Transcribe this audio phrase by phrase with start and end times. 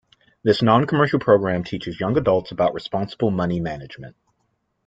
[0.41, 4.15] This non-commercial program teaches young adults about responsible money management.